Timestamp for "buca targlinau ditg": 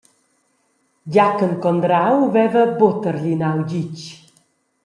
2.79-3.95